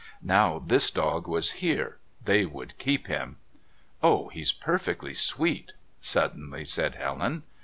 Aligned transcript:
Now 0.23 0.57
this 0.57 0.89
dog 0.89 1.27
was 1.27 1.51
here; 1.63 1.99
they 2.25 2.43
would 2.43 2.75
keep 2.79 3.05
him. 3.05 3.37
"Oh, 4.01 4.29
he's 4.29 4.51
perfectly 4.51 5.13
sweet," 5.13 5.73
suddenly 5.99 6.65
said 6.65 6.95
Helen. 6.95 7.43